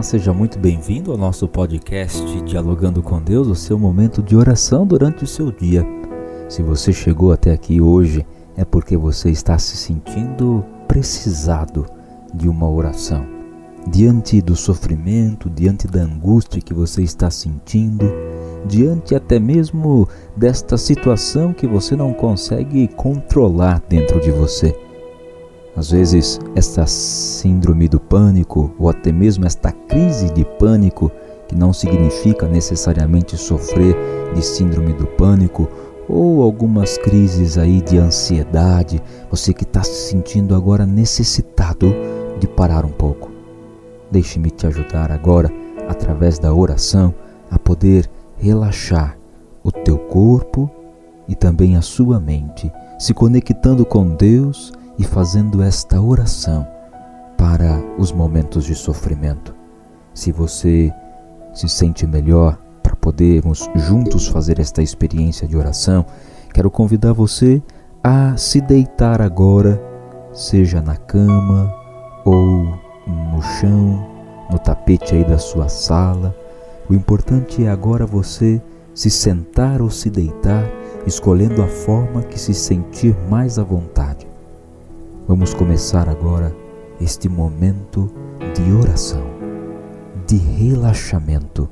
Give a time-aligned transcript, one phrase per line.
[0.00, 4.86] Olá, seja muito bem-vindo ao nosso podcast Dialogando com Deus, o seu momento de oração
[4.86, 5.86] durante o seu dia.
[6.48, 8.26] Se você chegou até aqui hoje,
[8.56, 11.84] é porque você está se sentindo precisado
[12.32, 13.26] de uma oração.
[13.88, 18.10] Diante do sofrimento, diante da angústia que você está sentindo,
[18.64, 24.74] diante até mesmo desta situação que você não consegue controlar dentro de você.
[25.76, 31.10] Às vezes, esta síndrome do pânico, ou até mesmo esta crise de pânico,
[31.46, 33.96] que não significa necessariamente sofrer
[34.34, 35.68] de síndrome do pânico,
[36.08, 41.94] ou algumas crises aí de ansiedade, você que está se sentindo agora necessitado
[42.40, 43.30] de parar um pouco.
[44.10, 45.50] Deixe-me te ajudar agora,
[45.88, 47.14] através da oração,
[47.48, 49.16] a poder relaxar
[49.62, 50.68] o teu corpo
[51.28, 56.66] e também a sua mente, se conectando com Deus e fazendo esta oração
[57.38, 59.54] para os momentos de sofrimento.
[60.12, 60.92] Se você
[61.54, 66.04] se sente melhor para podermos juntos fazer esta experiência de oração,
[66.52, 67.62] quero convidar você
[68.04, 69.82] a se deitar agora,
[70.34, 71.72] seja na cama
[72.26, 72.66] ou
[73.06, 74.06] no chão,
[74.50, 76.36] no tapete aí da sua sala.
[76.90, 78.60] O importante é agora você
[78.94, 80.62] se sentar ou se deitar,
[81.06, 84.29] escolhendo a forma que se sentir mais à vontade.
[85.30, 86.52] Vamos começar agora
[87.00, 88.10] este momento
[88.52, 89.22] de oração,
[90.26, 91.68] de relaxamento.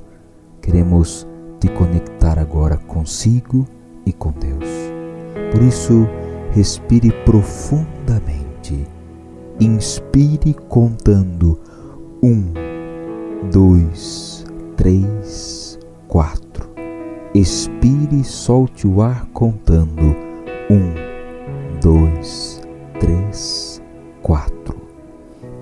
[0.62, 1.26] Queremos
[1.58, 3.66] te conectar agora consigo
[4.06, 4.64] e com Deus.
[5.50, 6.06] Por isso,
[6.52, 8.86] respire profundamente.
[9.58, 11.58] Inspire contando
[12.22, 12.52] um,
[13.50, 16.70] dois, três, quatro.
[17.34, 20.14] Expire solte o ar contando
[20.70, 20.94] um,
[21.82, 22.57] dois,
[23.00, 23.82] três,
[24.22, 24.76] quatro.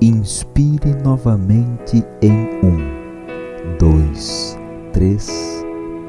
[0.00, 4.58] Inspire novamente em um, dois,
[4.92, 5.64] três,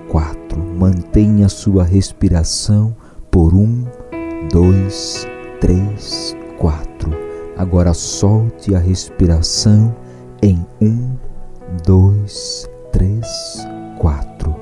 [0.10, 0.60] quatro.
[0.60, 2.96] Mantenha sua respiração
[3.32, 3.86] por um,
[4.52, 5.28] dois,
[5.60, 7.12] três, quatro.
[7.58, 9.96] Agora solte a respiração
[10.42, 11.16] em um,
[11.86, 13.28] dois, três,
[13.98, 14.56] quatro.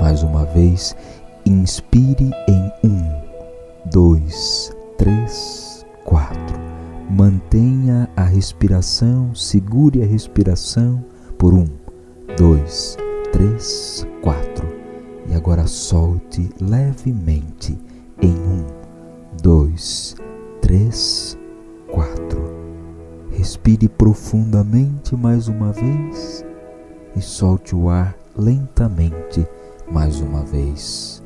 [0.00, 0.94] Mais uma vez,
[1.44, 3.02] inspire em um,
[3.90, 5.75] dois, três,
[6.06, 6.56] quatro.
[7.10, 11.04] Mantenha a respiração, segure a respiração
[11.36, 11.66] por um,
[12.38, 12.96] dois,
[13.32, 14.66] três, quatro.
[15.28, 17.76] E agora solte levemente
[18.22, 18.64] em um,
[19.42, 20.14] dois,
[20.62, 21.36] três,
[21.90, 22.56] quatro.
[23.30, 26.44] Respire profundamente mais uma vez
[27.14, 29.46] e solte o ar lentamente
[29.90, 31.22] mais uma vez.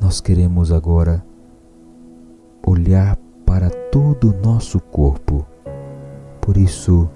[0.00, 1.24] Nós queremos agora
[2.64, 3.18] olhar
[3.50, 5.44] para todo o nosso corpo.
[6.40, 7.10] Por isso,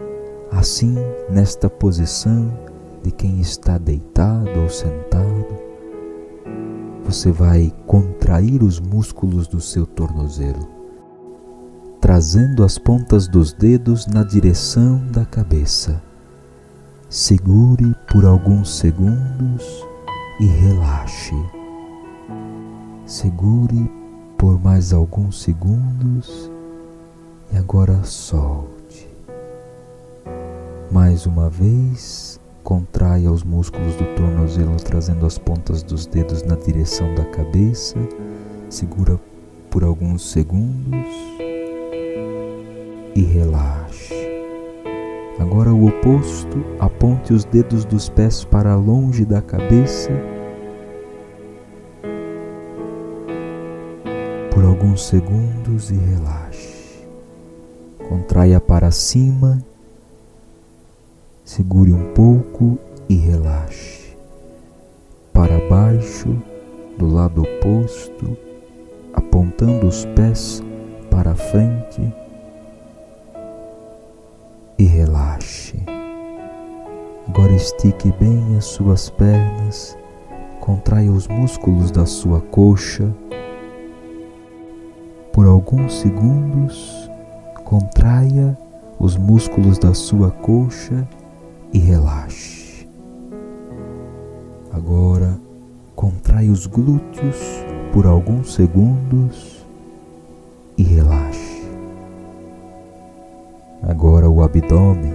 [0.50, 0.96] assim,
[1.30, 2.52] nesta posição
[3.04, 5.46] de quem está deitado ou sentado,
[7.04, 10.68] você vai contrair os músculos do seu tornozelo,
[12.00, 16.02] trazendo as pontas dos dedos na direção da cabeça.
[17.08, 19.86] Segure por alguns segundos
[20.40, 21.36] e relaxe.
[23.06, 24.03] Segure
[24.36, 26.50] por mais alguns segundos
[27.52, 29.08] e agora solte.
[30.90, 37.14] Mais uma vez, contraia os músculos do tornozelo, trazendo as pontas dos dedos na direção
[37.14, 37.96] da cabeça.
[38.68, 39.18] Segura
[39.70, 41.08] por alguns segundos
[43.14, 44.14] e relaxe.
[45.38, 50.12] Agora o oposto, aponte os dedos dos pés para longe da cabeça
[54.94, 57.04] alguns segundos e relaxe.
[58.08, 59.60] Contraia para cima,
[61.44, 62.78] segure um pouco
[63.08, 64.16] e relaxe.
[65.32, 66.36] Para baixo,
[66.96, 68.36] do lado oposto,
[69.12, 70.62] apontando os pés
[71.10, 72.14] para frente
[74.78, 75.82] e relaxe.
[77.26, 79.98] Agora estique bem as suas pernas,
[80.60, 83.12] contraia os músculos da sua coxa
[85.34, 87.10] por alguns segundos,
[87.64, 88.56] contraia
[89.00, 91.08] os músculos da sua coxa
[91.72, 92.86] e relaxe.
[94.72, 95.36] Agora,
[95.96, 97.36] contrai os glúteos
[97.92, 99.66] por alguns segundos
[100.78, 101.64] e relaxe.
[103.82, 105.14] Agora, o abdômen.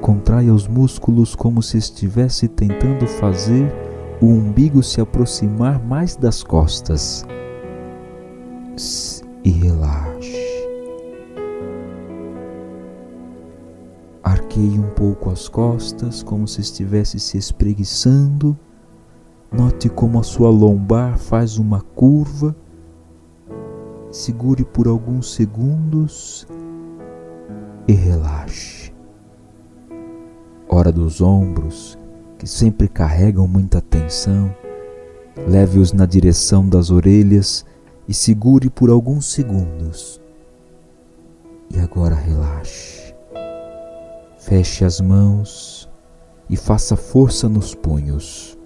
[0.00, 3.72] Contraia os músculos como se estivesse tentando fazer
[4.20, 7.26] o umbigo se aproximar mais das costas
[9.44, 10.52] e relaxe.
[14.22, 18.56] Arqueie um pouco as costas, como se estivesse se espreguiçando.
[19.50, 22.54] Note como a sua lombar faz uma curva.
[24.10, 26.46] Segure por alguns segundos
[27.88, 28.92] e relaxe.
[30.68, 31.98] Hora dos ombros,
[32.38, 34.54] que sempre carregam muita tensão.
[35.48, 37.64] Leve-os na direção das orelhas
[38.08, 40.20] e segure por alguns segundos.
[41.70, 43.14] E agora relaxe.
[44.38, 45.88] Feche as mãos
[46.48, 48.58] e faça força nos punhos.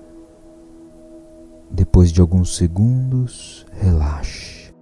[1.71, 4.75] Depois de alguns segundos, relaxe.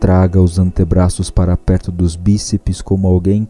[0.00, 3.46] Traga os antebraços para perto dos bíceps como alguém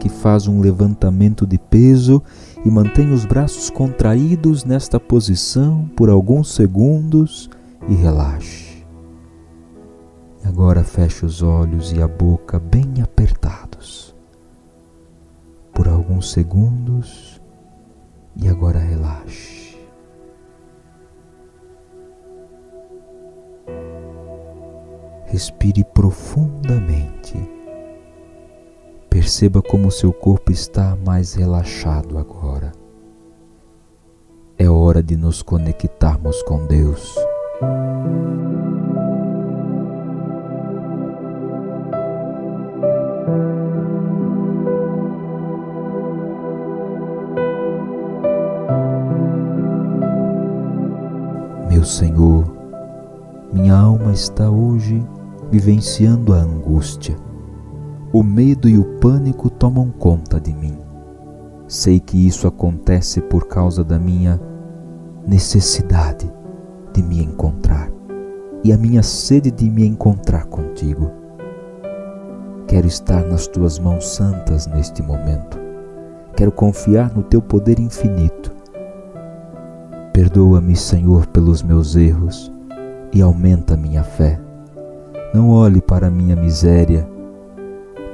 [0.00, 2.22] que faz um levantamento de peso
[2.64, 7.50] e mantém os braços contraídos nesta posição por alguns segundos
[7.88, 8.84] e relaxe.
[10.44, 14.14] Agora feche os olhos e a boca bem apertados
[15.72, 17.40] por alguns segundos
[18.36, 19.76] e agora relaxe.
[25.26, 27.61] Respire profundamente.
[29.12, 32.72] Perceba como seu corpo está mais relaxado agora.
[34.56, 37.14] É hora de nos conectarmos com Deus.
[51.68, 52.50] Meu Senhor,
[53.52, 55.06] minha alma está hoje
[55.50, 57.14] vivenciando a angústia.
[58.12, 60.76] O medo e o pânico tomam conta de mim.
[61.66, 64.38] Sei que isso acontece por causa da minha
[65.26, 66.30] necessidade
[66.92, 67.90] de me encontrar
[68.62, 71.10] e a minha sede de me encontrar contigo.
[72.68, 75.58] Quero estar nas tuas mãos santas neste momento.
[76.36, 78.52] Quero confiar no teu poder infinito.
[80.12, 82.52] Perdoa-me, Senhor, pelos meus erros
[83.10, 84.38] e aumenta minha fé.
[85.32, 87.08] Não olhe para minha miséria,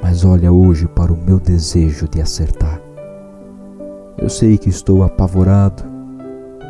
[0.09, 2.81] mas olha hoje para o meu desejo de acertar.
[4.17, 5.83] Eu sei que estou apavorado,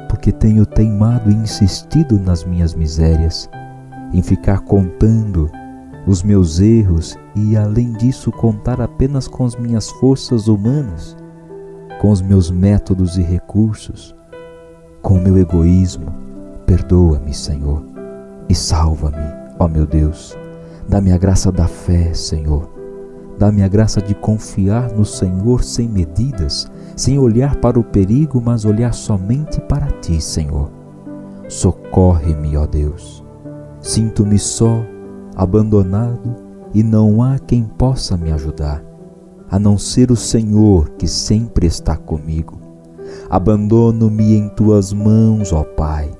[0.09, 3.49] porque tenho teimado e insistido nas minhas misérias,
[4.13, 5.49] em ficar contando
[6.05, 11.15] os meus erros e, além disso, contar apenas com as minhas forças humanas,
[12.01, 14.13] com os meus métodos e recursos,
[15.01, 16.13] com o meu egoísmo.
[16.65, 17.85] Perdoa-me, Senhor,
[18.49, 20.37] e salva-me, ó meu Deus.
[20.89, 22.78] Dá-me a graça da fé, Senhor.
[23.39, 28.65] Dá-me a graça de confiar no Senhor sem medidas, sem olhar para o perigo, mas
[28.65, 30.69] olhar somente para ti, Senhor.
[31.47, 33.23] Socorre-me, ó Deus.
[33.79, 34.83] Sinto-me só,
[35.37, 36.35] abandonado,
[36.73, 38.83] e não há quem possa me ajudar,
[39.49, 42.59] a não ser o Senhor que sempre está comigo.
[43.29, 46.11] Abandono-me em tuas mãos, ó Pai.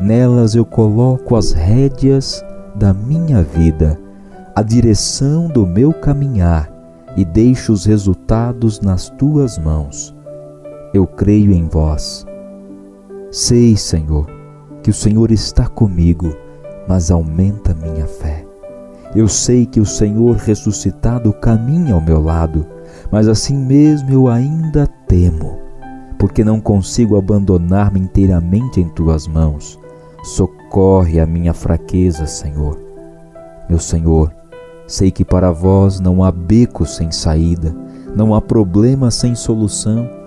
[0.00, 2.44] Nelas eu coloco as rédeas
[2.76, 3.98] da minha vida,
[4.60, 6.70] a direção do meu caminhar
[7.16, 10.14] e deixo os resultados nas tuas mãos
[10.92, 12.26] eu creio em vós.
[13.30, 14.26] Sei, Senhor,
[14.82, 16.34] que o Senhor está comigo,
[16.88, 18.44] mas aumenta minha fé.
[19.14, 22.66] Eu sei que o Senhor ressuscitado caminha ao meu lado,
[23.10, 25.58] mas assim mesmo eu ainda temo,
[26.18, 29.78] porque não consigo abandonar-me inteiramente em tuas mãos.
[30.22, 32.78] Socorre a minha fraqueza, Senhor.
[33.68, 34.32] Meu Senhor,
[34.90, 37.74] sei que para vós não há beco sem saída,
[38.14, 40.20] não há problema sem solução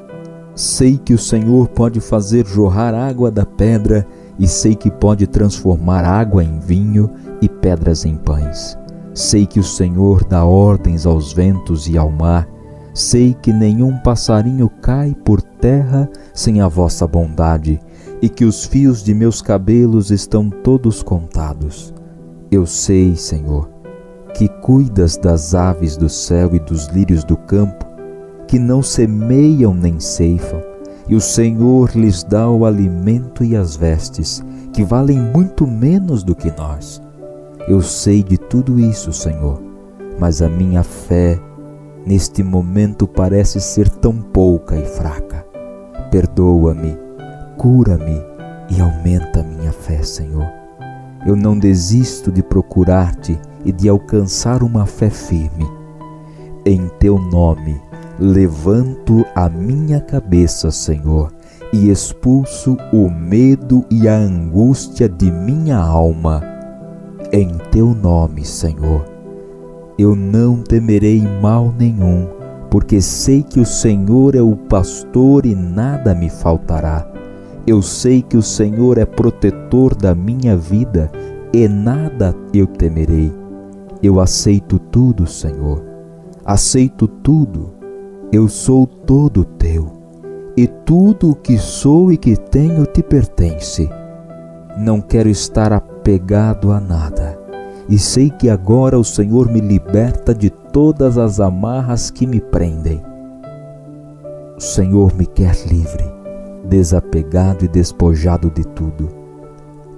[0.55, 4.05] Sei que o Senhor pode fazer jorrar água da pedra
[4.37, 7.09] e sei que pode transformar água em vinho
[7.41, 8.77] e pedras em pães.
[9.15, 12.47] Sei que o Senhor dá ordens aos ventos e ao mar.
[12.93, 17.79] Sei que nenhum passarinho cai por terra sem a vossa bondade
[18.21, 21.91] e que os fios de meus cabelos estão todos contados.
[22.51, 23.72] Eu sei, Senhor,
[24.33, 27.85] que cuidas das aves do céu e dos lírios do campo
[28.47, 30.61] que não semeiam nem ceifam,
[31.07, 36.35] e o Senhor lhes dá o alimento e as vestes, que valem muito menos do
[36.35, 37.01] que nós.
[37.67, 39.61] Eu sei de tudo isso, Senhor,
[40.19, 41.39] mas a minha fé
[42.05, 45.45] neste momento parece ser tão pouca e fraca.
[46.11, 46.97] Perdoa-me,
[47.57, 48.21] cura-me
[48.69, 50.47] e aumenta a minha fé, Senhor.
[51.25, 55.67] Eu não desisto de procurar-te e de alcançar uma fé firme.
[56.65, 57.79] Em teu nome,
[58.19, 61.31] levanto a minha cabeça, Senhor,
[61.73, 66.41] e expulso o medo e a angústia de minha alma.
[67.31, 69.05] Em teu nome, Senhor,
[69.97, 72.27] eu não temerei mal nenhum,
[72.69, 77.07] porque sei que o Senhor é o pastor e nada me faltará.
[77.65, 81.11] Eu sei que o Senhor é protetor da minha vida
[81.53, 83.42] e nada eu temerei.
[84.03, 85.81] Eu aceito tudo, Senhor.
[86.43, 87.73] Aceito tudo.
[88.33, 90.03] Eu sou todo teu.
[90.57, 93.89] E tudo o que sou e que tenho te pertence.
[94.77, 97.41] Não quero estar apegado a nada
[97.87, 103.01] e sei que agora o Senhor me liberta de todas as amarras que me prendem.
[104.57, 106.05] O Senhor me quer livre,
[106.65, 109.22] desapegado e despojado de tudo.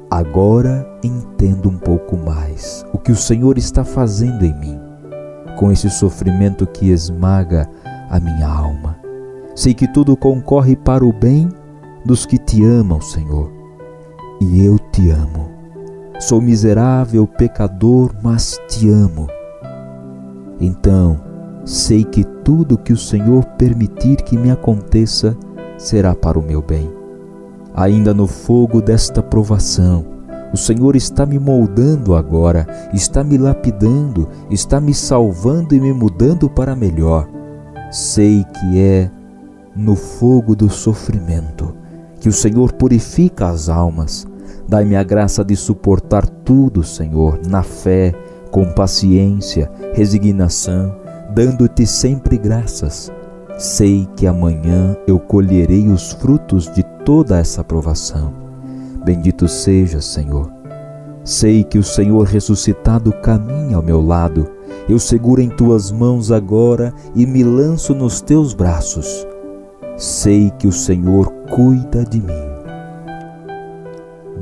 [0.09, 4.79] Agora entendo um pouco mais o que o Senhor está fazendo em mim,
[5.57, 7.69] com esse sofrimento que esmaga
[8.09, 8.97] a minha alma.
[9.55, 11.50] Sei que tudo concorre para o bem
[12.05, 13.51] dos que te amam, Senhor,
[14.41, 15.55] e eu te amo
[16.19, 19.27] Sou miserável, pecador, mas te amo.
[20.59, 21.19] Então,
[21.65, 25.38] sei que tudo que o Senhor permitir que me aconteça
[25.77, 26.89] será para o meu bem.
[27.75, 30.05] Ainda no fogo desta provação,
[30.53, 36.50] o Senhor está me moldando agora, está me lapidando, está me salvando e me mudando
[36.50, 37.27] para melhor.
[37.91, 39.12] Sei que é
[39.75, 41.75] no fogo do sofrimento
[42.20, 44.25] que o Senhor purifica as almas
[44.67, 48.13] Dai-me a graça de suportar tudo, Senhor, na fé,
[48.50, 50.96] com paciência, resignação,
[51.34, 53.12] dando-te sempre graças.
[53.57, 58.33] Sei que amanhã eu colherei os frutos de toda essa provação.
[59.05, 60.51] Bendito seja, Senhor.
[61.24, 64.45] Sei que o Senhor ressuscitado caminha ao meu lado.
[64.89, 69.25] Eu seguro em tuas mãos agora e me lanço nos teus braços.
[69.95, 72.45] Sei que o Senhor cuida de mim.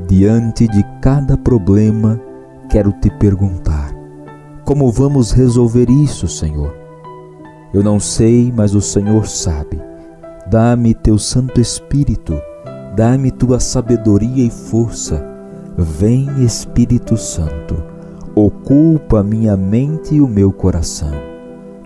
[0.08, 2.20] Diante de cada problema,
[2.68, 3.94] quero te perguntar:
[4.64, 6.83] como vamos resolver isso, Senhor?
[7.74, 9.82] Eu não sei, mas o Senhor sabe.
[10.46, 12.40] Dá-me teu Santo Espírito,
[12.94, 15.26] dá-me tua sabedoria e força.
[15.76, 17.82] Vem, Espírito Santo,
[18.36, 21.10] ocupa minha mente e o meu coração.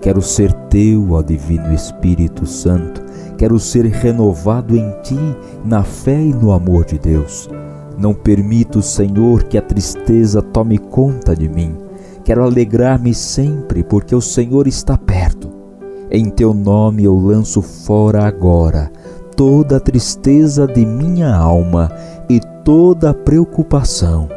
[0.03, 3.03] Quero ser teu, ó Divino Espírito Santo.
[3.39, 5.19] Quero ser renovado em ti,
[5.65, 7.49] na fé e no amor de Deus.
[7.97, 11.75] Não permito, Senhor, que a tristeza tome conta de mim.
[12.25, 15.58] Quero alegrar-me sempre, porque o Senhor está perto.
[16.11, 18.91] Em teu nome eu lanço fora agora
[19.39, 21.89] toda a tristeza de minha alma
[22.29, 24.29] e toda a preocupação.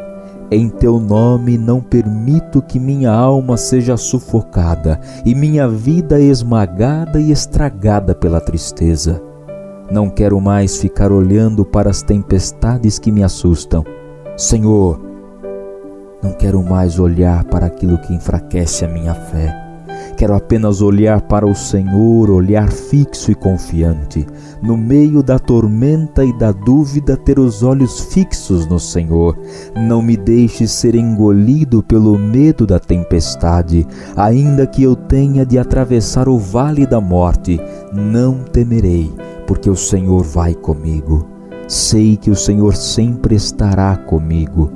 [0.48, 7.32] Em teu nome não permito que minha alma seja sufocada e minha vida esmagada e
[7.32, 9.20] estragada pela tristeza.
[9.90, 13.84] Não quero mais ficar olhando para as tempestades que me assustam.
[14.36, 15.00] Senhor,
[16.22, 19.61] não quero mais olhar para aquilo que enfraquece a minha fé.
[20.22, 24.24] Quero apenas olhar para o Senhor, olhar fixo e confiante.
[24.62, 29.36] No meio da tormenta e da dúvida, ter os olhos fixos no Senhor.
[29.74, 36.28] Não me deixe ser engolido pelo medo da tempestade, ainda que eu tenha de atravessar
[36.28, 37.60] o vale da morte.
[37.92, 39.12] Não temerei
[39.44, 41.26] porque o Senhor vai comigo.
[41.66, 44.70] Sei que o Senhor sempre estará comigo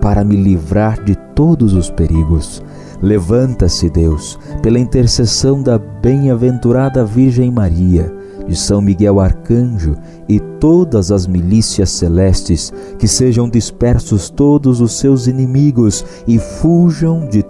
[0.00, 2.60] para me livrar de todos os perigos.
[3.02, 8.12] Levanta-se, Deus, pela intercessão da bem-aventurada Virgem Maria,
[8.46, 9.96] de São Miguel Arcanjo
[10.28, 17.44] e todas as milícias celestes, que sejam dispersos todos os seus inimigos e fujam de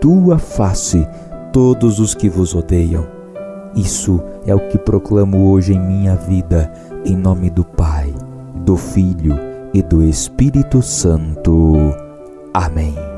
[0.00, 1.06] tua face
[1.52, 3.16] todos os que vos odeiam
[3.76, 6.72] isso é o que proclamo hoje em minha vida,
[7.04, 8.12] em nome do Pai,
[8.64, 9.36] do Filho
[9.74, 11.94] e do Espírito Santo.
[12.54, 13.15] Amém.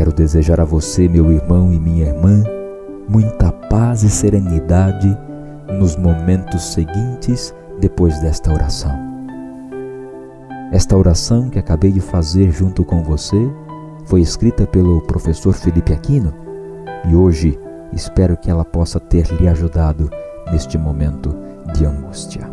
[0.00, 2.42] Quero desejar a você, meu irmão e minha irmã,
[3.06, 5.14] muita paz e serenidade
[5.78, 8.90] nos momentos seguintes depois desta oração.
[10.72, 13.36] Esta oração que acabei de fazer junto com você
[14.06, 16.32] foi escrita pelo professor Felipe Aquino
[17.06, 17.60] e hoje
[17.92, 20.08] espero que ela possa ter lhe ajudado
[20.50, 21.36] neste momento
[21.74, 22.50] de angústia.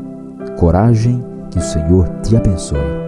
[0.59, 3.06] Coragem, que o Senhor te abençoe.